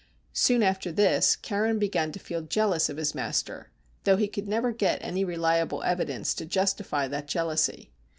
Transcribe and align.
Soon 0.33 0.63
after 0.63 0.91
this 0.91 1.35
Carron 1.35 1.77
began 1.77 2.11
to 2.11 2.17
feel 2.17 2.41
jealous 2.41 2.89
of 2.89 2.97
his 2.97 3.13
master, 3.13 3.69
though 4.03 4.17
he 4.17 4.27
could 4.27 4.47
never 4.47 4.71
get 4.71 4.97
any 5.03 5.23
reliable 5.23 5.83
evidence 5.83 6.33
to 6.33 6.45
justify 6.47 7.07
that 7.07 7.27
jealousy. 7.27 7.91